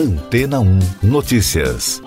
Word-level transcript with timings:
Antena 0.00 0.60
1 0.60 0.78
Notícias. 1.02 2.02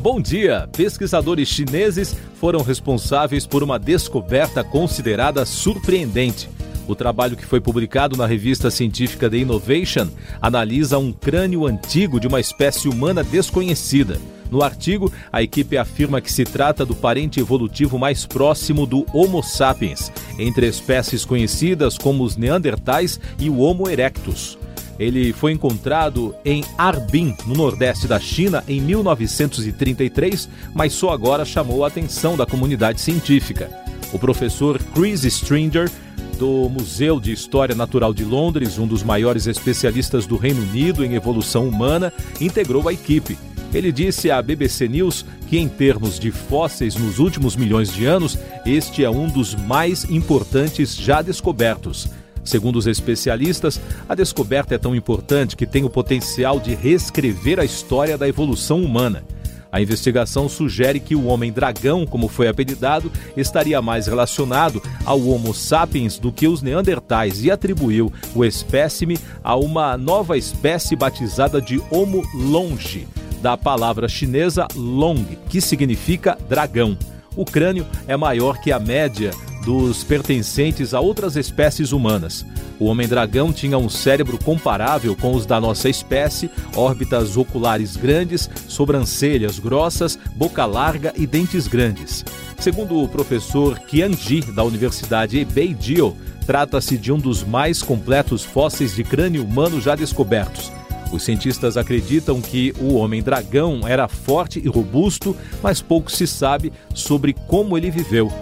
Bom 0.00 0.20
dia! 0.20 0.68
Pesquisadores 0.76 1.48
chineses 1.48 2.14
foram 2.36 2.62
responsáveis 2.62 3.48
por 3.48 3.64
uma 3.64 3.76
descoberta 3.76 4.62
considerada 4.62 5.44
surpreendente. 5.44 6.48
O 6.86 6.94
trabalho 6.94 7.36
que 7.36 7.44
foi 7.44 7.60
publicado 7.60 8.16
na 8.16 8.26
revista 8.26 8.70
científica 8.70 9.28
The 9.28 9.38
Innovation 9.38 10.06
analisa 10.40 10.96
um 10.96 11.12
crânio 11.12 11.66
antigo 11.66 12.20
de 12.20 12.28
uma 12.28 12.38
espécie 12.38 12.88
humana 12.88 13.24
desconhecida. 13.24 14.20
No 14.54 14.62
artigo, 14.62 15.12
a 15.32 15.42
equipe 15.42 15.76
afirma 15.76 16.20
que 16.20 16.30
se 16.30 16.44
trata 16.44 16.86
do 16.86 16.94
parente 16.94 17.40
evolutivo 17.40 17.98
mais 17.98 18.24
próximo 18.24 18.86
do 18.86 19.04
Homo 19.12 19.42
sapiens, 19.42 20.12
entre 20.38 20.68
espécies 20.68 21.24
conhecidas 21.24 21.98
como 21.98 22.22
os 22.22 22.36
Neandertais 22.36 23.18
e 23.36 23.50
o 23.50 23.58
Homo 23.58 23.90
erectus. 23.90 24.56
Ele 24.96 25.32
foi 25.32 25.50
encontrado 25.50 26.36
em 26.44 26.62
Harbin, 26.78 27.36
no 27.48 27.54
nordeste 27.54 28.06
da 28.06 28.20
China, 28.20 28.62
em 28.68 28.80
1933, 28.80 30.48
mas 30.72 30.92
só 30.92 31.10
agora 31.10 31.44
chamou 31.44 31.84
a 31.84 31.88
atenção 31.88 32.36
da 32.36 32.46
comunidade 32.46 33.00
científica. 33.00 33.68
O 34.12 34.20
professor 34.20 34.78
Chris 34.94 35.24
Stringer, 35.24 35.90
do 36.38 36.68
Museu 36.68 37.18
de 37.18 37.32
História 37.32 37.74
Natural 37.74 38.14
de 38.14 38.24
Londres, 38.24 38.78
um 38.78 38.86
dos 38.86 39.02
maiores 39.02 39.48
especialistas 39.48 40.26
do 40.26 40.36
Reino 40.36 40.62
Unido 40.62 41.04
em 41.04 41.14
evolução 41.14 41.68
humana, 41.68 42.12
integrou 42.40 42.88
a 42.88 42.92
equipe. 42.92 43.36
Ele 43.74 43.90
disse 43.90 44.30
à 44.30 44.40
BBC 44.40 44.86
News 44.86 45.26
que, 45.48 45.58
em 45.58 45.68
termos 45.68 46.18
de 46.18 46.30
fósseis 46.30 46.94
nos 46.94 47.18
últimos 47.18 47.56
milhões 47.56 47.92
de 47.92 48.06
anos, 48.06 48.38
este 48.64 49.04
é 49.04 49.10
um 49.10 49.26
dos 49.26 49.56
mais 49.56 50.04
importantes 50.04 50.94
já 50.94 51.20
descobertos. 51.20 52.08
Segundo 52.44 52.76
os 52.76 52.86
especialistas, 52.86 53.80
a 54.08 54.14
descoberta 54.14 54.76
é 54.76 54.78
tão 54.78 54.94
importante 54.94 55.56
que 55.56 55.66
tem 55.66 55.82
o 55.82 55.90
potencial 55.90 56.60
de 56.60 56.72
reescrever 56.74 57.58
a 57.58 57.64
história 57.64 58.16
da 58.16 58.28
evolução 58.28 58.80
humana. 58.80 59.24
A 59.72 59.82
investigação 59.82 60.48
sugere 60.48 61.00
que 61.00 61.16
o 61.16 61.24
homem-dragão, 61.24 62.06
como 62.06 62.28
foi 62.28 62.46
apelidado, 62.46 63.10
estaria 63.36 63.82
mais 63.82 64.06
relacionado 64.06 64.80
ao 65.04 65.20
Homo 65.20 65.52
sapiens 65.52 66.16
do 66.16 66.30
que 66.30 66.46
os 66.46 66.62
neandertais 66.62 67.42
e 67.42 67.50
atribuiu 67.50 68.12
o 68.36 68.44
espécime 68.44 69.18
a 69.42 69.56
uma 69.56 69.98
nova 69.98 70.38
espécie 70.38 70.94
batizada 70.94 71.60
de 71.60 71.82
Homo 71.90 72.22
longe, 72.34 73.08
da 73.44 73.58
palavra 73.58 74.08
chinesa 74.08 74.66
long, 74.74 75.22
que 75.50 75.60
significa 75.60 76.38
dragão. 76.48 76.96
O 77.36 77.44
crânio 77.44 77.86
é 78.08 78.16
maior 78.16 78.56
que 78.56 78.72
a 78.72 78.78
média 78.78 79.32
dos 79.66 80.02
pertencentes 80.02 80.94
a 80.94 81.00
outras 81.00 81.36
espécies 81.36 81.92
humanas. 81.92 82.42
O 82.80 82.86
homem-dragão 82.86 83.52
tinha 83.52 83.76
um 83.76 83.90
cérebro 83.90 84.38
comparável 84.42 85.14
com 85.14 85.34
os 85.34 85.44
da 85.44 85.60
nossa 85.60 85.90
espécie, 85.90 86.50
órbitas 86.74 87.36
oculares 87.36 87.98
grandes, 87.98 88.48
sobrancelhas 88.66 89.58
grossas, 89.58 90.18
boca 90.34 90.64
larga 90.64 91.12
e 91.14 91.26
dentes 91.26 91.66
grandes. 91.66 92.24
Segundo 92.58 93.02
o 93.02 93.06
professor 93.06 93.78
Qianji, 93.78 94.40
da 94.40 94.64
Universidade 94.64 95.44
Beijing, 95.44 96.14
trata-se 96.46 96.96
de 96.96 97.12
um 97.12 97.18
dos 97.18 97.44
mais 97.44 97.82
completos 97.82 98.42
fósseis 98.42 98.96
de 98.96 99.04
crânio 99.04 99.44
humano 99.44 99.82
já 99.82 99.94
descobertos. 99.94 100.72
Os 101.12 101.22
cientistas 101.22 101.76
acreditam 101.76 102.40
que 102.40 102.74
o 102.80 102.94
homem-dragão 102.94 103.86
era 103.86 104.08
forte 104.08 104.60
e 104.62 104.68
robusto, 104.68 105.36
mas 105.62 105.80
pouco 105.80 106.10
se 106.10 106.26
sabe 106.26 106.72
sobre 106.94 107.32
como 107.32 107.78
ele 107.78 107.90
viveu. 107.90 108.32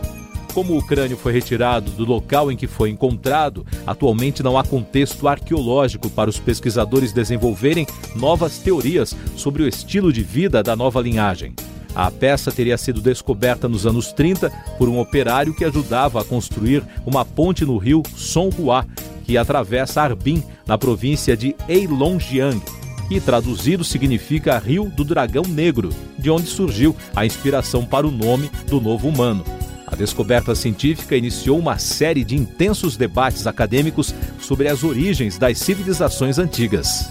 Como 0.55 0.77
o 0.77 0.87
crânio 0.87 1.17
foi 1.17 1.33
retirado 1.33 1.91
do 1.93 2.05
local 2.05 2.53
em 2.53 2.57
que 2.57 2.67
foi 2.67 2.91
encontrado, 2.91 3.67
atualmente 3.87 4.43
não 4.43 4.59
há 4.59 4.65
contexto 4.65 5.27
arqueológico 5.27 6.11
para 6.11 6.29
os 6.29 6.39
pesquisadores 6.39 7.13
desenvolverem 7.13 7.87
novas 8.15 8.59
teorias 8.59 9.17
sobre 9.35 9.63
o 9.63 9.69
estilo 9.69 10.13
de 10.13 10.23
vida 10.23 10.63
da 10.63 10.77
nova 10.77 11.01
linhagem. 11.01 11.55
A 11.95 12.11
peça 12.11 12.51
teria 12.51 12.79
sido 12.79 13.01
descoberta 13.01 13.69
nos 13.69 13.87
anos 13.87 14.13
30 14.13 14.51
por 14.79 14.89
um 14.89 14.99
operário 14.99 15.55
que 15.55 15.65
ajudava 15.65 16.21
a 16.21 16.25
construir 16.25 16.83
uma 17.05 17.25
ponte 17.25 17.65
no 17.65 17.77
rio 17.77 18.03
Songhua, 18.15 18.87
que 19.23 19.39
atravessa 19.39 20.03
Harbin, 20.03 20.43
na 20.67 20.77
província 20.77 21.37
de 21.37 21.55
Heilongjiang, 21.69 22.61
que 23.09 23.21
traduzido 23.21 23.85
significa 23.85 24.59
Rio 24.59 24.85
do 24.85 25.05
Dragão 25.05 25.45
Negro, 25.45 25.91
de 26.19 26.31
onde 26.31 26.47
surgiu 26.47 26.97
a 27.15 27.27
inspiração 27.27 27.85
para 27.85 28.07
o 28.07 28.11
nome 28.11 28.51
do 28.67 28.81
novo 28.81 29.09
humano. 29.09 29.45
A 29.87 29.95
descoberta 29.95 30.55
científica 30.55 31.15
iniciou 31.15 31.59
uma 31.59 31.79
série 31.79 32.25
de 32.25 32.35
intensos 32.35 32.97
debates 32.97 33.47
acadêmicos 33.47 34.15
sobre 34.41 34.69
as 34.69 34.83
origens 34.83 35.37
das 35.37 35.59
civilizações 35.59 36.39
antigas. 36.39 37.11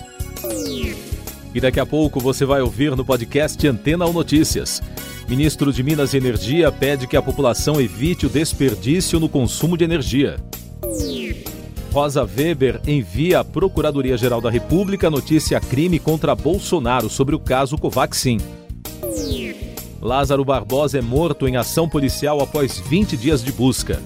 E 1.54 1.62
daqui 1.62 1.80
a 1.80 1.86
pouco 1.86 2.20
você 2.20 2.46
vai 2.46 2.62
ouvir 2.62 2.96
no 2.96 3.06
podcast 3.06 3.68
Antena 3.68 4.06
ou 4.06 4.14
Notícias. 4.14 4.82
Ministro 5.30 5.72
de 5.72 5.84
Minas 5.84 6.14
e 6.14 6.18
Energia 6.18 6.72
pede 6.72 7.06
que 7.06 7.16
a 7.16 7.22
população 7.22 7.80
evite 7.80 8.26
o 8.26 8.30
desperdício 8.30 9.20
no 9.20 9.30
consumo 9.30 9.78
de 9.78 9.84
energia. 9.84 10.38
Rosa 11.92 12.24
Weber 12.24 12.80
envia 12.88 13.42
à 13.42 13.44
Procuradoria-Geral 13.44 14.40
da 14.40 14.50
República 14.50 15.10
notícia 15.10 15.60
crime 15.60 16.00
contra 16.00 16.34
Bolsonaro 16.34 17.10
sobre 17.10 17.36
o 17.36 17.40
caso 17.40 17.78
Covaxin. 17.78 18.38
Lázaro 20.02 20.46
Barbosa 20.46 21.00
é 21.00 21.02
morto 21.02 21.50
em 21.50 21.58
ação 21.58 21.90
policial 21.90 22.42
após 22.42 22.80
20 22.80 23.18
dias 23.18 23.44
de 23.44 23.52
busca. 23.52 24.02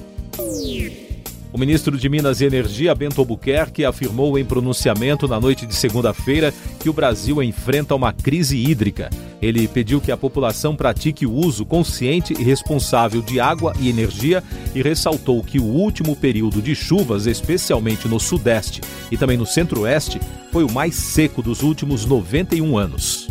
O 1.56 1.58
ministro 1.58 1.98
de 1.98 2.10
Minas 2.10 2.42
e 2.42 2.46
Energia, 2.46 2.94
Bento 2.94 3.22
Albuquerque, 3.22 3.86
afirmou 3.86 4.38
em 4.38 4.44
pronunciamento 4.44 5.26
na 5.26 5.40
noite 5.40 5.66
de 5.66 5.74
segunda-feira 5.74 6.54
que 6.82 6.90
o 6.90 6.94
Brasil 6.94 7.42
enfrenta 7.42 7.96
uma 7.96 8.12
crise 8.12 8.58
hídrica. 8.58 9.10
Ele 9.42 9.66
pediu 9.66 10.02
que 10.02 10.12
a 10.12 10.18
população 10.18 10.76
pratique 10.76 11.26
o 11.26 11.32
uso 11.32 11.66
consciente 11.66 12.34
e 12.38 12.44
responsável 12.44 13.22
de 13.22 13.40
água 13.40 13.74
e 13.80 13.88
energia 13.88 14.44
e 14.76 14.82
ressaltou 14.82 15.42
que 15.42 15.58
o 15.58 15.64
último 15.64 16.14
período 16.14 16.62
de 16.62 16.76
chuvas, 16.76 17.26
especialmente 17.26 18.06
no 18.06 18.20
Sudeste 18.20 18.82
e 19.10 19.16
também 19.16 19.38
no 19.38 19.46
Centro-Oeste, 19.46 20.20
foi 20.52 20.66
o 20.66 20.72
mais 20.72 20.94
seco 20.94 21.42
dos 21.42 21.64
últimos 21.64 22.06
91 22.06 22.78
anos. 22.78 23.25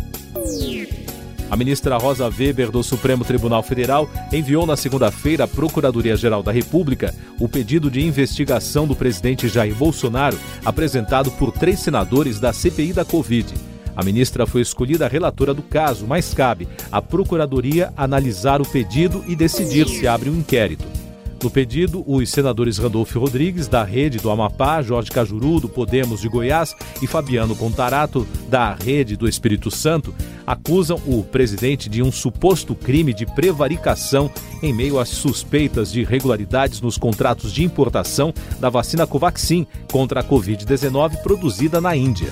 A 1.49 1.55
ministra 1.55 1.97
Rosa 1.97 2.27
Weber, 2.27 2.71
do 2.71 2.83
Supremo 2.83 3.23
Tribunal 3.23 3.61
Federal, 3.61 4.09
enviou 4.33 4.65
na 4.65 4.75
segunda-feira 4.75 5.43
à 5.43 5.47
Procuradoria-Geral 5.47 6.41
da 6.41 6.51
República 6.51 7.13
o 7.39 7.47
pedido 7.47 7.89
de 7.91 8.03
investigação 8.03 8.87
do 8.87 8.95
presidente 8.95 9.47
Jair 9.47 9.75
Bolsonaro, 9.75 10.39
apresentado 10.65 11.31
por 11.31 11.51
três 11.51 11.79
senadores 11.79 12.39
da 12.39 12.51
CPI 12.51 12.93
da 12.93 13.05
Covid. 13.05 13.53
A 13.95 14.03
ministra 14.03 14.45
foi 14.45 14.61
escolhida 14.61 15.07
relatora 15.07 15.53
do 15.53 15.61
caso, 15.61 16.05
mas 16.07 16.33
cabe 16.33 16.67
à 16.91 17.01
Procuradoria 17.01 17.93
analisar 17.95 18.59
o 18.59 18.65
pedido 18.65 19.23
e 19.27 19.35
decidir 19.35 19.87
se 19.87 20.07
abre 20.07 20.29
um 20.29 20.37
inquérito. 20.37 21.04
No 21.45 21.51
pedido, 21.51 22.03
os 22.07 22.31
senadores 22.31 22.79
Randolfo 22.79 23.19
Rodrigues, 23.19 23.67
da 23.67 23.83
Rede 23.83 24.17
do 24.17 24.31
Amapá, 24.31 24.81
Jorge 24.81 25.11
Cajuru, 25.11 25.59
do 25.59 25.69
Podemos 25.69 26.21
de 26.21 26.27
Goiás 26.27 26.75
e 27.03 27.05
Fabiano 27.05 27.55
Contarato, 27.55 28.27
da 28.49 28.73
Rede 28.73 29.15
do 29.15 29.29
Espírito 29.29 29.69
Santo, 29.69 30.11
acusam 30.43 30.99
o 31.05 31.23
presidente 31.23 31.87
de 31.87 32.01
um 32.01 32.11
suposto 32.11 32.73
crime 32.73 33.13
de 33.13 33.27
prevaricação 33.27 34.31
em 34.63 34.73
meio 34.73 34.97
às 34.97 35.09
suspeitas 35.09 35.91
de 35.91 36.01
irregularidades 36.01 36.81
nos 36.81 36.97
contratos 36.97 37.53
de 37.53 37.63
importação 37.63 38.33
da 38.59 38.67
vacina 38.67 39.05
Covaxin 39.05 39.67
contra 39.91 40.21
a 40.21 40.23
Covid-19 40.23 41.17
produzida 41.17 41.79
na 41.79 41.95
Índia. 41.95 42.29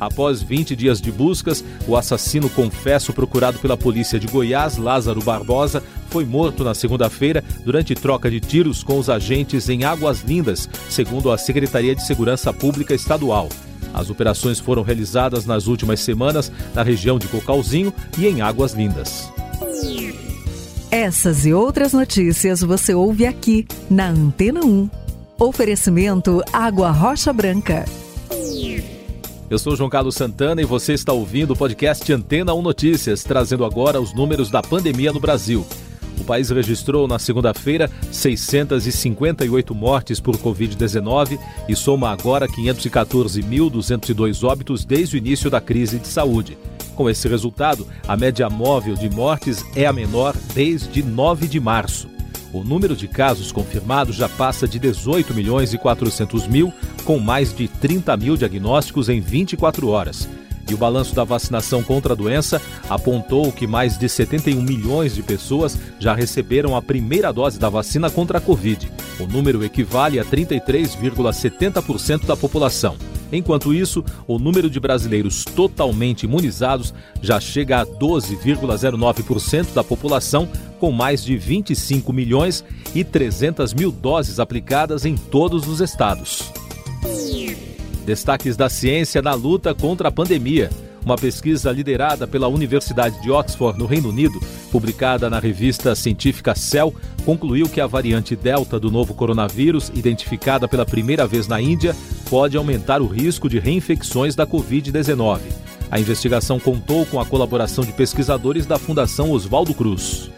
Após 0.00 0.40
20 0.40 0.74
dias 0.74 0.98
de 0.98 1.12
buscas, 1.12 1.62
o 1.86 1.94
assassino 1.94 2.48
confesso 2.48 3.12
procurado 3.12 3.58
pela 3.58 3.76
polícia 3.76 4.18
de 4.18 4.26
Goiás, 4.26 4.78
Lázaro 4.78 5.20
Barbosa, 5.20 5.82
foi 6.10 6.24
morto 6.24 6.64
na 6.64 6.74
segunda-feira 6.74 7.42
durante 7.64 7.94
troca 7.94 8.30
de 8.30 8.40
tiros 8.40 8.82
com 8.82 8.98
os 8.98 9.08
agentes 9.08 9.68
em 9.68 9.84
Águas 9.84 10.22
Lindas, 10.22 10.68
segundo 10.88 11.30
a 11.30 11.38
Secretaria 11.38 11.94
de 11.94 12.04
Segurança 12.04 12.52
Pública 12.52 12.94
Estadual. 12.94 13.48
As 13.94 14.10
operações 14.10 14.58
foram 14.60 14.82
realizadas 14.82 15.46
nas 15.46 15.66
últimas 15.66 16.00
semanas 16.00 16.50
na 16.74 16.82
região 16.82 17.18
de 17.18 17.28
Cocalzinho 17.28 17.92
e 18.18 18.26
em 18.26 18.40
Águas 18.40 18.72
Lindas. 18.72 19.30
Essas 20.90 21.46
e 21.46 21.52
outras 21.52 21.92
notícias 21.92 22.60
você 22.60 22.92
ouve 22.92 23.24
aqui 23.24 23.66
na 23.88 24.08
Antena 24.08 24.60
1. 24.60 24.90
Oferecimento 25.38 26.42
Água 26.52 26.90
Rocha 26.90 27.32
Branca. 27.32 27.84
Eu 29.48 29.58
sou 29.58 29.74
João 29.74 29.90
Carlos 29.90 30.14
Santana 30.14 30.62
e 30.62 30.64
você 30.64 30.92
está 30.92 31.12
ouvindo 31.12 31.52
o 31.52 31.56
podcast 31.56 32.12
Antena 32.12 32.54
1 32.54 32.62
Notícias, 32.62 33.24
trazendo 33.24 33.64
agora 33.64 34.00
os 34.00 34.14
números 34.14 34.48
da 34.48 34.62
pandemia 34.62 35.12
no 35.12 35.18
Brasil. 35.18 35.66
O 36.20 36.24
país 36.24 36.50
registrou 36.50 37.08
na 37.08 37.18
segunda-feira 37.18 37.90
658 38.12 39.74
mortes 39.74 40.20
por 40.20 40.36
Covid-19 40.36 41.38
e 41.66 41.74
soma 41.74 42.10
agora 42.10 42.46
514.202 42.46 44.46
óbitos 44.46 44.84
desde 44.84 45.16
o 45.16 45.18
início 45.18 45.50
da 45.50 45.62
crise 45.62 45.98
de 45.98 46.06
saúde. 46.06 46.58
Com 46.94 47.08
esse 47.08 47.26
resultado, 47.26 47.86
a 48.06 48.18
média 48.18 48.50
móvel 48.50 48.94
de 48.94 49.08
mortes 49.08 49.64
é 49.74 49.86
a 49.86 49.92
menor 49.92 50.36
desde 50.54 51.02
9 51.02 51.48
de 51.48 51.58
março. 51.58 52.06
O 52.52 52.62
número 52.62 52.94
de 52.94 53.08
casos 53.08 53.50
confirmados 53.50 54.16
já 54.16 54.28
passa 54.28 54.68
de 54.68 54.78
18 54.78 55.32
milhões 55.32 55.72
e 55.72 55.78
400 55.78 56.46
mil, 56.46 56.70
com 57.04 57.18
mais 57.18 57.54
de 57.54 57.66
30 57.66 58.14
mil 58.18 58.36
diagnósticos 58.36 59.08
em 59.08 59.20
24 59.20 59.88
horas. 59.88 60.28
E 60.70 60.74
o 60.74 60.76
balanço 60.76 61.16
da 61.16 61.24
vacinação 61.24 61.82
contra 61.82 62.12
a 62.12 62.16
doença 62.16 62.62
apontou 62.88 63.50
que 63.50 63.66
mais 63.66 63.98
de 63.98 64.08
71 64.08 64.62
milhões 64.62 65.16
de 65.16 65.22
pessoas 65.22 65.76
já 65.98 66.14
receberam 66.14 66.76
a 66.76 66.82
primeira 66.82 67.32
dose 67.32 67.58
da 67.58 67.68
vacina 67.68 68.08
contra 68.08 68.38
a 68.38 68.40
Covid. 68.40 68.88
O 69.18 69.26
número 69.26 69.64
equivale 69.64 70.20
a 70.20 70.24
33,70% 70.24 72.24
da 72.24 72.36
população. 72.36 72.94
Enquanto 73.32 73.74
isso, 73.74 74.04
o 74.28 74.38
número 74.38 74.70
de 74.70 74.78
brasileiros 74.78 75.44
totalmente 75.44 76.22
imunizados 76.22 76.94
já 77.20 77.40
chega 77.40 77.80
a 77.80 77.86
12,09% 77.86 79.74
da 79.74 79.82
população, 79.82 80.48
com 80.78 80.92
mais 80.92 81.24
de 81.24 81.36
25 81.36 82.12
milhões 82.12 82.64
e 82.94 83.02
300 83.02 83.74
mil 83.74 83.90
doses 83.90 84.38
aplicadas 84.38 85.04
em 85.04 85.16
todos 85.16 85.66
os 85.66 85.80
estados. 85.80 86.59
Destaques 88.10 88.56
da 88.56 88.68
ciência 88.68 89.22
na 89.22 89.34
luta 89.34 89.72
contra 89.72 90.08
a 90.08 90.10
pandemia. 90.10 90.68
Uma 91.06 91.14
pesquisa 91.14 91.70
liderada 91.70 92.26
pela 92.26 92.48
Universidade 92.48 93.22
de 93.22 93.30
Oxford, 93.30 93.78
no 93.78 93.86
Reino 93.86 94.08
Unido, 94.08 94.40
publicada 94.72 95.30
na 95.30 95.38
revista 95.38 95.94
científica 95.94 96.52
Cell, 96.56 96.92
concluiu 97.24 97.68
que 97.68 97.80
a 97.80 97.86
variante 97.86 98.34
Delta 98.34 98.80
do 98.80 98.90
novo 98.90 99.14
coronavírus, 99.14 99.92
identificada 99.94 100.66
pela 100.66 100.84
primeira 100.84 101.24
vez 101.24 101.46
na 101.46 101.60
Índia, 101.60 101.94
pode 102.28 102.56
aumentar 102.56 103.00
o 103.00 103.06
risco 103.06 103.48
de 103.48 103.60
reinfecções 103.60 104.34
da 104.34 104.44
Covid-19. 104.44 105.38
A 105.88 106.00
investigação 106.00 106.58
contou 106.58 107.06
com 107.06 107.20
a 107.20 107.24
colaboração 107.24 107.84
de 107.84 107.92
pesquisadores 107.92 108.66
da 108.66 108.76
Fundação 108.76 109.30
Oswaldo 109.30 109.72
Cruz. 109.72 110.32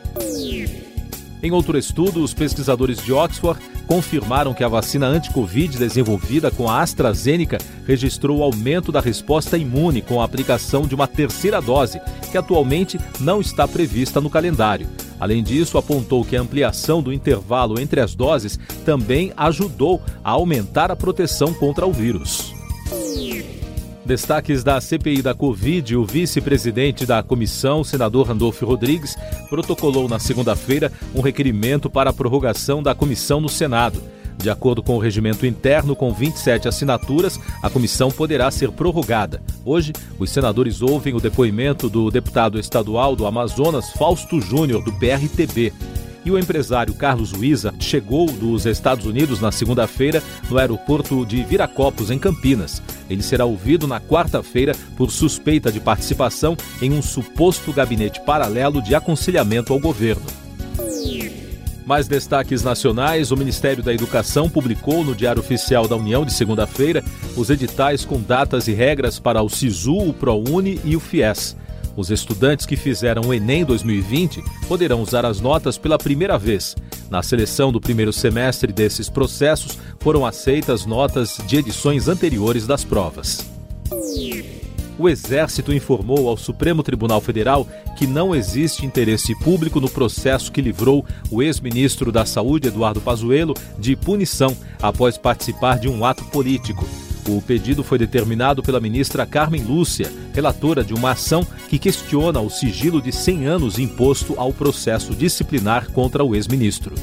Em 1.42 1.50
outro 1.50 1.78
estudo, 1.78 2.22
os 2.22 2.34
pesquisadores 2.34 3.02
de 3.02 3.14
Oxford 3.14 3.58
confirmaram 3.92 4.54
que 4.54 4.64
a 4.64 4.68
vacina 4.68 5.06
anti-Covid 5.06 5.76
desenvolvida 5.76 6.50
com 6.50 6.66
a 6.66 6.80
AstraZeneca 6.80 7.58
registrou 7.86 8.42
aumento 8.42 8.90
da 8.90 9.00
resposta 9.00 9.58
imune 9.58 10.00
com 10.00 10.18
a 10.18 10.24
aplicação 10.24 10.86
de 10.86 10.94
uma 10.94 11.06
terceira 11.06 11.60
dose, 11.60 12.00
que 12.30 12.38
atualmente 12.38 12.98
não 13.20 13.38
está 13.38 13.68
prevista 13.68 14.18
no 14.18 14.30
calendário. 14.30 14.88
Além 15.20 15.42
disso, 15.42 15.76
apontou 15.76 16.24
que 16.24 16.34
a 16.34 16.40
ampliação 16.40 17.02
do 17.02 17.12
intervalo 17.12 17.78
entre 17.78 18.00
as 18.00 18.14
doses 18.14 18.58
também 18.82 19.30
ajudou 19.36 20.00
a 20.24 20.30
aumentar 20.30 20.90
a 20.90 20.96
proteção 20.96 21.52
contra 21.52 21.86
o 21.86 21.92
vírus. 21.92 22.61
Destaques 24.04 24.64
da 24.64 24.80
CPI 24.80 25.22
da 25.22 25.32
Covid: 25.32 25.96
o 25.96 26.04
vice-presidente 26.04 27.06
da 27.06 27.22
comissão, 27.22 27.84
senador 27.84 28.26
Randolfo 28.26 28.66
Rodrigues, 28.66 29.16
protocolou 29.48 30.08
na 30.08 30.18
segunda-feira 30.18 30.90
um 31.14 31.20
requerimento 31.20 31.88
para 31.88 32.10
a 32.10 32.12
prorrogação 32.12 32.82
da 32.82 32.94
comissão 32.94 33.40
no 33.40 33.48
Senado. 33.48 34.02
De 34.36 34.50
acordo 34.50 34.82
com 34.82 34.96
o 34.96 34.98
regimento 34.98 35.46
interno, 35.46 35.94
com 35.94 36.12
27 36.12 36.66
assinaturas, 36.66 37.38
a 37.62 37.70
comissão 37.70 38.10
poderá 38.10 38.50
ser 38.50 38.72
prorrogada. 38.72 39.40
Hoje, 39.64 39.92
os 40.18 40.30
senadores 40.30 40.82
ouvem 40.82 41.14
o 41.14 41.20
depoimento 41.20 41.88
do 41.88 42.10
deputado 42.10 42.58
estadual 42.58 43.14
do 43.14 43.24
Amazonas, 43.24 43.90
Fausto 43.90 44.40
Júnior, 44.40 44.82
do 44.82 44.92
PRTB. 44.94 45.72
E 46.24 46.30
o 46.30 46.38
empresário 46.38 46.94
Carlos 46.94 47.32
Luiza 47.32 47.72
chegou 47.78 48.26
dos 48.26 48.66
Estados 48.66 49.06
Unidos 49.06 49.40
na 49.40 49.52
segunda-feira 49.52 50.22
no 50.50 50.58
aeroporto 50.58 51.24
de 51.24 51.42
Viracopos, 51.44 52.10
em 52.10 52.18
Campinas. 52.18 52.82
Ele 53.08 53.22
será 53.22 53.44
ouvido 53.44 53.86
na 53.86 54.00
quarta-feira 54.00 54.74
por 54.96 55.10
suspeita 55.10 55.70
de 55.70 55.80
participação 55.80 56.56
em 56.80 56.92
um 56.92 57.02
suposto 57.02 57.72
gabinete 57.72 58.20
paralelo 58.20 58.80
de 58.82 58.94
aconselhamento 58.94 59.72
ao 59.72 59.80
governo. 59.80 60.24
Mais 61.84 62.06
destaques 62.06 62.62
nacionais: 62.62 63.30
o 63.30 63.36
Ministério 63.36 63.82
da 63.82 63.92
Educação 63.92 64.48
publicou 64.48 65.04
no 65.04 65.14
Diário 65.14 65.40
Oficial 65.40 65.88
da 65.88 65.96
União 65.96 66.24
de 66.24 66.32
segunda-feira 66.32 67.02
os 67.36 67.50
editais 67.50 68.04
com 68.04 68.20
datas 68.20 68.68
e 68.68 68.72
regras 68.72 69.18
para 69.18 69.42
o 69.42 69.48
SISU, 69.48 69.96
o 69.96 70.12
ProUni 70.12 70.80
e 70.84 70.96
o 70.96 71.00
FIES. 71.00 71.56
Os 71.96 72.10
estudantes 72.10 72.64
que 72.64 72.76
fizeram 72.76 73.22
o 73.26 73.34
Enem 73.34 73.64
2020 73.64 74.42
poderão 74.66 75.02
usar 75.02 75.26
as 75.26 75.40
notas 75.40 75.76
pela 75.76 75.98
primeira 75.98 76.38
vez. 76.38 76.74
Na 77.12 77.22
seleção 77.22 77.70
do 77.70 77.78
primeiro 77.78 78.10
semestre 78.10 78.72
desses 78.72 79.10
processos, 79.10 79.78
foram 80.00 80.24
aceitas 80.24 80.86
notas 80.86 81.38
de 81.46 81.58
edições 81.58 82.08
anteriores 82.08 82.66
das 82.66 82.84
provas. 82.84 83.44
O 84.98 85.06
Exército 85.10 85.74
informou 85.74 86.26
ao 86.26 86.38
Supremo 86.38 86.82
Tribunal 86.82 87.20
Federal 87.20 87.68
que 87.98 88.06
não 88.06 88.34
existe 88.34 88.86
interesse 88.86 89.38
público 89.40 89.78
no 89.78 89.90
processo 89.90 90.50
que 90.50 90.62
livrou 90.62 91.04
o 91.30 91.42
ex-ministro 91.42 92.10
da 92.10 92.24
Saúde, 92.24 92.68
Eduardo 92.68 93.02
Pazuello, 93.02 93.52
de 93.78 93.94
punição 93.94 94.56
após 94.80 95.18
participar 95.18 95.78
de 95.78 95.90
um 95.90 96.06
ato 96.06 96.24
político. 96.24 96.88
O 97.28 97.40
pedido 97.40 97.84
foi 97.84 97.98
determinado 97.98 98.62
pela 98.62 98.80
ministra 98.80 99.24
Carmen 99.24 99.62
Lúcia, 99.62 100.12
relatora 100.34 100.82
de 100.82 100.92
uma 100.92 101.12
ação 101.12 101.46
que 101.68 101.78
questiona 101.78 102.40
o 102.40 102.50
sigilo 102.50 103.00
de 103.00 103.12
100 103.12 103.46
anos 103.46 103.78
imposto 103.78 104.34
ao 104.36 104.52
processo 104.52 105.14
disciplinar 105.14 105.90
contra 105.90 106.24
o 106.24 106.34
ex-ministro. 106.34 106.94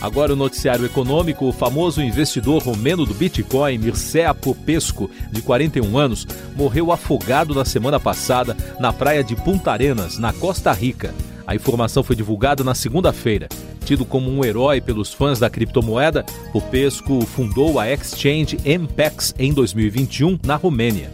Agora 0.00 0.32
o 0.32 0.36
noticiário 0.36 0.86
econômico, 0.86 1.46
o 1.46 1.52
famoso 1.52 2.00
investidor 2.00 2.62
romeno 2.62 3.04
do 3.04 3.14
Bitcoin, 3.14 3.78
Mircea 3.78 4.32
Popesco, 4.32 5.10
de 5.32 5.42
41 5.42 5.98
anos, 5.98 6.26
morreu 6.54 6.92
afogado 6.92 7.52
na 7.52 7.64
semana 7.64 7.98
passada 7.98 8.56
na 8.78 8.92
praia 8.92 9.24
de 9.24 9.34
Punta 9.34 9.72
Arenas, 9.72 10.18
na 10.18 10.32
Costa 10.32 10.72
Rica. 10.72 11.12
A 11.44 11.54
informação 11.54 12.04
foi 12.04 12.14
divulgada 12.14 12.62
na 12.62 12.74
segunda-feira. 12.74 13.48
Tido 13.88 14.04
como 14.04 14.30
um 14.30 14.44
herói 14.44 14.82
pelos 14.82 15.14
fãs 15.14 15.38
da 15.38 15.48
criptomoeda, 15.48 16.22
Popesco 16.52 17.24
fundou 17.24 17.80
a 17.80 17.90
exchange 17.90 18.58
MPEX 18.62 19.34
em 19.38 19.50
2021 19.50 20.38
na 20.44 20.56
Romênia. 20.56 21.10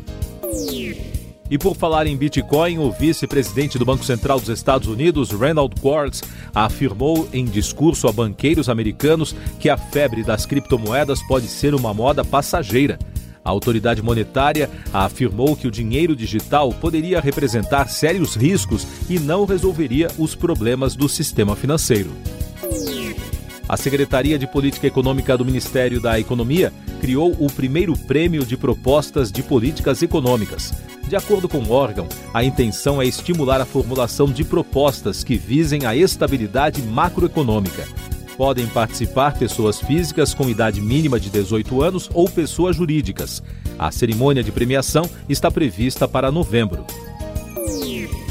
E 1.49 1.57
por 1.57 1.77
falar 1.77 2.09
em 2.09 2.17
Bitcoin, 2.17 2.79
o 2.79 2.91
vice-presidente 2.91 3.79
do 3.79 3.85
Banco 3.85 4.05
Central 4.05 4.41
dos 4.41 4.49
Estados 4.49 4.89
Unidos, 4.89 5.31
Randall 5.31 5.71
Quartz, 5.81 6.25
afirmou 6.53 7.29
em 7.33 7.45
discurso 7.45 8.09
a 8.09 8.13
banqueiros 8.13 8.69
americanos 8.69 9.37
que 9.61 9.69
a 9.69 9.77
febre 9.77 10.25
das 10.25 10.45
criptomoedas 10.45 11.23
pode 11.29 11.47
ser 11.47 11.77
uma 11.77 11.95
moda 11.95 12.25
passageira. 12.25 12.99
A 13.45 13.51
autoridade 13.51 14.03
monetária 14.03 14.69
afirmou 14.93 15.55
que 15.55 15.69
o 15.69 15.71
dinheiro 15.71 16.17
digital 16.17 16.73
poderia 16.73 17.21
representar 17.21 17.89
sérios 17.89 18.35
riscos 18.35 18.85
e 19.09 19.21
não 19.21 19.45
resolveria 19.45 20.09
os 20.19 20.35
problemas 20.35 20.97
do 20.97 21.09
sistema 21.09 21.55
financeiro. 21.55 22.11
A 23.69 23.77
Secretaria 23.77 24.39
de 24.39 24.47
Política 24.47 24.87
Econômica 24.87 25.37
do 25.39 25.45
Ministério 25.45 26.01
da 26.01 26.21
Economia 26.21 26.73
criou 27.01 27.35
o 27.39 27.51
primeiro 27.51 27.97
prêmio 27.97 28.45
de 28.45 28.57
propostas 28.57 29.33
de 29.33 29.43
políticas 29.43 30.03
econômicas. 30.03 30.73
De 31.09 31.17
acordo 31.17 31.49
com 31.49 31.59
o 31.59 31.71
órgão, 31.71 32.09
a 32.33 32.45
intenção 32.45 33.01
é 33.01 33.07
estimular 33.07 33.61
a 33.61 33.67
formulação 33.67 34.27
de 34.27 34.45
propostas 34.45 35.25
que 35.25 35.37
visem 35.37 35.87
a 35.87 35.95
estabilidade 35.95 36.83
macroeconômica. 36.83 37.87
Podem 38.37 38.67
participar 38.67 39.39
pessoas 39.39 39.81
físicas 39.81 40.35
com 40.35 40.49
idade 40.49 40.81
mínima 40.81 41.21
de 41.21 41.31
18 41.31 41.83
anos 41.83 42.11
ou 42.13 42.29
pessoas 42.29 42.77
jurídicas. 42.77 43.43
A 43.79 43.91
cerimônia 43.91 44.43
de 44.43 44.51
premiação 44.51 45.09
está 45.29 45.51
prevista 45.51 46.09
para 46.09 46.33
novembro. 46.33 46.85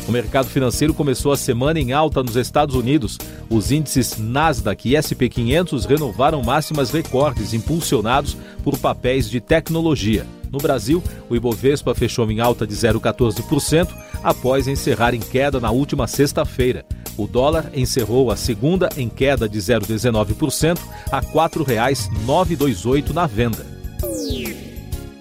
O 0.07 0.11
mercado 0.11 0.47
financeiro 0.47 0.93
começou 0.93 1.31
a 1.31 1.37
semana 1.37 1.79
em 1.79 1.93
alta 1.93 2.21
nos 2.21 2.35
Estados 2.35 2.75
Unidos. 2.75 3.17
Os 3.49 3.71
índices 3.71 4.17
Nasdaq 4.17 4.89
e 4.89 4.97
SP 4.99 5.29
500 5.29 5.85
renovaram 5.85 6.43
máximas 6.43 6.91
recordes 6.91 7.53
impulsionados 7.53 8.35
por 8.63 8.77
papéis 8.77 9.29
de 9.29 9.39
tecnologia. 9.39 10.25
No 10.51 10.59
Brasil, 10.59 11.01
o 11.29 11.35
Ibovespa 11.35 11.95
fechou 11.95 12.29
em 12.29 12.39
alta 12.41 12.67
de 12.67 12.75
0,14% 12.75 13.87
após 14.21 14.67
encerrar 14.67 15.15
em 15.15 15.19
queda 15.19 15.59
na 15.59 15.71
última 15.71 16.05
sexta-feira. 16.05 16.85
O 17.17 17.25
dólar 17.25 17.71
encerrou 17.73 18.29
a 18.29 18.35
segunda 18.35 18.89
em 18.97 19.07
queda 19.07 19.47
de 19.47 19.57
0,19% 19.57 20.79
a 21.11 21.19
R$ 21.19 21.27
4,928 21.27 23.13
na 23.13 23.25
venda. 23.25 23.65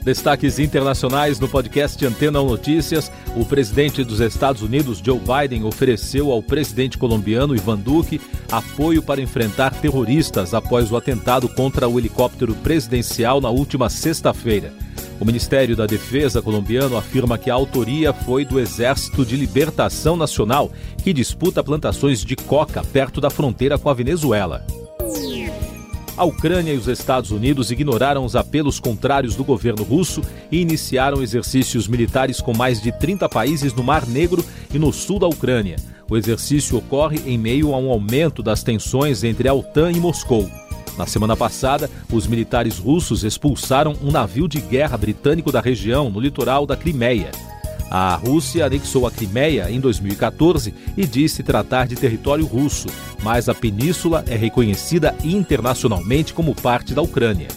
Destaques 0.05 0.59
internacionais 0.59 1.39
no 1.39 1.49
podcast 1.49 2.05
Antena 2.05 2.43
Notícias. 2.43 3.11
O 3.35 3.47
presidente 3.47 4.05
dos 4.05 4.21
Estados 4.21 4.61
Unidos, 4.61 5.01
Joe 5.03 5.19
Biden, 5.19 5.65
ofereceu 5.65 6.31
ao 6.31 6.43
presidente 6.43 6.99
colombiano 6.99 7.57
Ivan 7.57 7.79
Duque 7.79 8.21
apoio 8.51 9.03
para 9.03 9.23
enfrentar 9.23 9.73
terroristas 9.75 10.53
após 10.53 10.93
o 10.93 10.97
atentado 10.97 11.49
contra 11.49 11.89
o 11.89 11.99
helicóptero 11.99 12.55
presidencial 12.57 13.41
na 13.41 13.49
última 13.49 13.89
sexta-feira. 13.89 14.75
O 15.19 15.25
Ministério 15.25 15.75
da 15.75 15.87
Defesa 15.87 16.43
colombiano 16.43 16.97
afirma 16.97 17.39
que 17.39 17.49
a 17.49 17.55
autoria 17.55 18.13
foi 18.13 18.45
do 18.45 18.61
Exército 18.61 19.25
de 19.25 19.35
Libertação 19.35 20.15
Nacional, 20.15 20.71
que 21.03 21.13
disputa 21.13 21.65
plantações 21.65 22.23
de 22.23 22.37
coca 22.37 22.83
perto 22.85 23.19
da 23.19 23.31
fronteira 23.31 23.79
com 23.79 23.89
a 23.89 23.95
Venezuela. 23.95 24.67
A 26.15 26.25
Ucrânia 26.25 26.75
e 26.75 26.77
os 26.77 26.89
Estados 26.89 27.31
Unidos 27.31 27.71
ignoraram 27.71 28.25
os 28.25 28.37
apelos 28.37 28.79
contrários 28.79 29.35
do 29.35 29.43
governo 29.43 29.83
russo 29.83 30.21
e 30.51 30.61
iniciaram 30.61 31.23
exercícios 31.23 31.89
militares 31.89 32.39
com 32.39 32.55
mais 32.55 32.83
de 32.83 32.93
30 32.93 33.29
países 33.31 33.73
no 33.73 33.83
Mar 33.83 34.07
Negro 34.07 34.45
e 34.73 34.79
no 34.79 34.93
sul 34.93 35.19
da 35.19 35.27
Ucrânia. 35.27 35.77
O 36.11 36.17
exercício 36.17 36.77
ocorre 36.77 37.19
em 37.25 37.39
meio 37.39 37.75
a 37.75 37.79
um 37.79 37.91
aumento 37.91 38.43
das 38.43 38.63
tensões 38.63 39.25
entre 39.25 39.49
a 39.49 39.55
OTAN 39.55 39.91
e 39.91 39.99
Moscou. 39.99 40.51
Na 40.99 41.07
semana 41.07 41.35
passada, 41.35 41.89
os 42.13 42.27
militares 42.27 42.77
russos 42.77 43.25
expulsaram 43.25 43.95
um 44.03 44.11
navio 44.11 44.47
de 44.47 44.61
guerra 44.61 44.99
britânico 44.99 45.51
da 45.51 45.63
região, 45.63 46.11
no 46.11 46.21
litoral 46.21 46.67
da 46.67 46.77
Crimeia. 46.77 47.31
A 47.95 48.15
Rússia 48.15 48.65
anexou 48.65 49.07
a 49.07 49.11
Crimeia 49.11 49.71
em 49.71 49.79
2014 49.79 50.73
e 50.97 51.05
disse 51.05 51.43
tratar 51.43 51.87
de 51.87 51.95
território 51.95 52.47
russo, 52.47 52.87
mas 53.23 53.51
a 53.51 53.55
península 53.55 54.25
é 54.27 54.35
reconhecida 54.35 55.15
internacionalmente 55.23 56.33
como 56.33 56.55
parte 56.55 56.95
da 56.95 57.03
Ucrânia. 57.03 57.49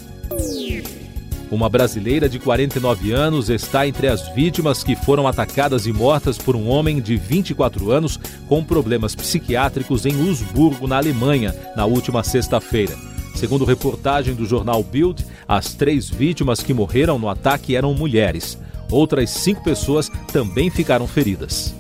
Uma 1.50 1.70
brasileira 1.70 2.28
de 2.28 2.38
49 2.38 3.14
anos 3.14 3.50
está 3.50 3.88
entre 3.88 4.10
as 4.10 4.28
vítimas 4.36 4.84
que 4.84 4.94
foram 4.94 5.26
atacadas 5.26 5.88
e 5.88 5.94
mortas 5.94 6.38
por 6.38 6.54
um 6.54 6.68
homem 6.68 7.00
de 7.00 7.16
24 7.16 7.90
anos 7.90 8.20
com 8.46 8.62
problemas 8.62 9.16
psiquiátricos 9.16 10.06
em 10.06 10.12
Lusburgo, 10.12 10.86
na 10.86 10.98
Alemanha, 10.98 11.56
na 11.78 11.86
última 11.86 12.26
sexta-feira. 12.26 12.98
Segundo 13.36 13.64
reportagem 13.64 14.36
do 14.36 14.46
jornal 14.46 14.84
Bild, 14.84 15.26
as 15.48 15.74
três 15.74 16.10
vítimas 16.10 16.62
que 16.62 16.74
morreram 16.74 17.18
no 17.18 17.30
ataque 17.30 17.74
eram 17.74 17.94
mulheres. 17.94 18.58
Outras 18.90 19.30
cinco 19.30 19.64
pessoas 19.64 20.12
também 20.32 20.70
ficaram 20.70 21.08
feridas. 21.08 21.74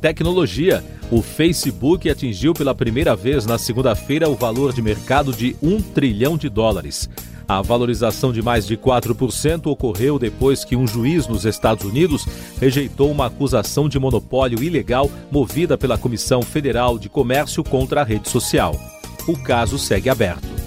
Tecnologia. 0.00 0.84
O 1.10 1.22
Facebook 1.22 2.08
atingiu 2.08 2.52
pela 2.52 2.74
primeira 2.74 3.16
vez 3.16 3.46
na 3.46 3.58
segunda-feira 3.58 4.28
o 4.28 4.34
valor 4.34 4.72
de 4.72 4.82
mercado 4.82 5.32
de 5.32 5.56
um 5.62 5.80
trilhão 5.80 6.36
de 6.36 6.48
dólares. 6.48 7.08
A 7.48 7.62
valorização 7.62 8.30
de 8.30 8.42
mais 8.42 8.66
de 8.66 8.76
4% 8.76 9.68
ocorreu 9.68 10.18
depois 10.18 10.66
que 10.66 10.76
um 10.76 10.86
juiz 10.86 11.26
nos 11.26 11.46
Estados 11.46 11.82
Unidos 11.86 12.26
rejeitou 12.60 13.10
uma 13.10 13.26
acusação 13.26 13.88
de 13.88 13.98
monopólio 13.98 14.62
ilegal 14.62 15.10
movida 15.30 15.78
pela 15.78 15.96
Comissão 15.96 16.42
Federal 16.42 16.98
de 16.98 17.08
Comércio 17.08 17.64
contra 17.64 18.02
a 18.02 18.04
rede 18.04 18.28
social. 18.28 18.78
O 19.26 19.34
caso 19.34 19.78
segue 19.78 20.10
aberto. 20.10 20.57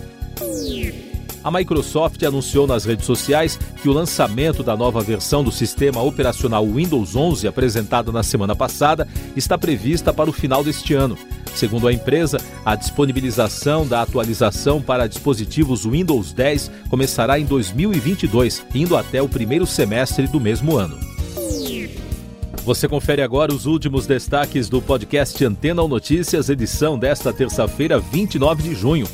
A 1.43 1.49
Microsoft 1.49 2.21
anunciou 2.23 2.67
nas 2.67 2.85
redes 2.85 3.05
sociais 3.05 3.59
que 3.81 3.89
o 3.89 3.93
lançamento 3.93 4.61
da 4.61 4.77
nova 4.77 5.01
versão 5.01 5.43
do 5.43 5.51
sistema 5.51 6.01
operacional 6.01 6.65
Windows 6.65 7.15
11, 7.15 7.47
apresentada 7.47 8.11
na 8.11 8.21
semana 8.21 8.55
passada, 8.55 9.07
está 9.35 9.57
prevista 9.57 10.13
para 10.13 10.29
o 10.29 10.33
final 10.33 10.63
deste 10.63 10.93
ano. 10.93 11.17
Segundo 11.55 11.87
a 11.87 11.93
empresa, 11.93 12.37
a 12.63 12.75
disponibilização 12.75 13.87
da 13.87 14.01
atualização 14.01 14.81
para 14.81 15.07
dispositivos 15.07 15.83
Windows 15.83 16.31
10 16.31 16.71
começará 16.89 17.39
em 17.39 17.45
2022, 17.45 18.63
indo 18.73 18.95
até 18.95 19.21
o 19.21 19.27
primeiro 19.27 19.65
semestre 19.65 20.27
do 20.27 20.39
mesmo 20.39 20.77
ano. 20.77 20.97
Você 22.63 22.87
confere 22.87 23.23
agora 23.23 23.51
os 23.51 23.65
últimos 23.65 24.05
destaques 24.05 24.69
do 24.69 24.79
podcast 24.79 25.43
Antena 25.43 25.81
ou 25.81 25.87
Notícias, 25.87 26.47
edição 26.47 26.97
desta 26.97 27.33
terça-feira, 27.33 27.99
29 27.99 28.61
de 28.61 28.75
junho. 28.75 29.07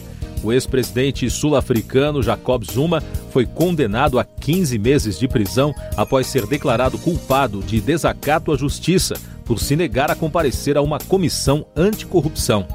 O 0.44 0.54
ex-presidente 0.54 1.30
sul-africano 1.30 2.22
Jacob 2.22 2.64
Zuma 2.64 3.02
foi 3.32 3.46
condenado 3.46 4.20
a 4.20 4.24
15 4.24 4.78
meses 4.78 5.20
de 5.20 5.28
prisão 5.28 5.74
após 5.96 6.28
ser 6.28 6.46
declarado 6.46 6.98
culpado 6.98 7.62
de 7.62 7.82
desacato 7.82 8.52
à 8.52 8.58
justiça 8.58 9.16
por 9.46 9.60
se 9.60 9.76
negar 9.76 10.12
a 10.12 10.16
comparecer 10.16 10.78
a 10.78 10.82
uma 10.82 11.00
comissão 11.00 11.66
anticorrupção. 11.76 12.68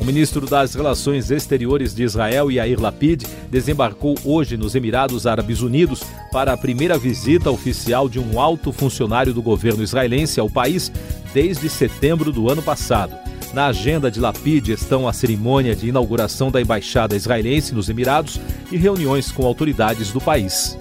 O 0.00 0.04
ministro 0.04 0.46
das 0.46 0.74
Relações 0.74 1.30
Exteriores 1.30 1.94
de 1.94 2.02
Israel, 2.02 2.50
Yair 2.50 2.78
Lapid, 2.78 3.24
desembarcou 3.50 4.14
hoje 4.22 4.54
nos 4.54 4.74
Emirados 4.74 5.26
Árabes 5.26 5.62
Unidos 5.62 6.02
para 6.30 6.52
a 6.52 6.56
primeira 6.58 6.98
visita 6.98 7.50
oficial 7.50 8.06
de 8.06 8.20
um 8.20 8.38
alto 8.38 8.70
funcionário 8.70 9.32
do 9.32 9.40
governo 9.40 9.82
israelense 9.82 10.38
ao 10.38 10.50
país 10.50 10.92
desde 11.32 11.70
setembro 11.70 12.30
do 12.30 12.50
ano 12.50 12.62
passado. 12.62 13.16
Na 13.54 13.66
agenda 13.66 14.10
de 14.10 14.18
Lapid 14.18 14.70
estão 14.70 15.06
a 15.06 15.12
cerimônia 15.12 15.76
de 15.76 15.88
inauguração 15.88 16.50
da 16.50 16.60
embaixada 16.60 17.14
israelense 17.14 17.72
nos 17.72 17.88
Emirados 17.88 18.40
e 18.68 18.76
reuniões 18.76 19.30
com 19.30 19.46
autoridades 19.46 20.10
do 20.10 20.20
país. 20.20 20.76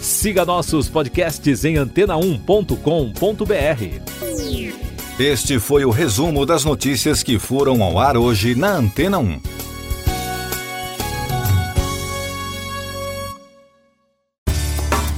Siga 0.00 0.44
nossos 0.44 0.88
podcasts 0.88 1.64
em 1.64 1.74
antena1.com.br. 1.74 2.78
Este 5.18 5.58
foi 5.58 5.84
o 5.84 5.90
resumo 5.90 6.46
das 6.46 6.64
notícias 6.64 7.24
que 7.24 7.40
foram 7.40 7.82
ao 7.82 7.98
ar 7.98 8.16
hoje 8.16 8.54
na 8.54 8.76
Antena 8.76 9.18
1. 9.18 9.40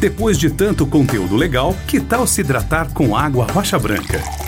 Depois 0.00 0.38
de 0.38 0.48
tanto 0.48 0.86
conteúdo 0.86 1.36
legal, 1.36 1.76
que 1.86 2.00
tal 2.00 2.26
se 2.26 2.40
hidratar 2.40 2.94
com 2.94 3.14
água 3.14 3.46
rocha 3.52 3.78
branca? 3.78 4.47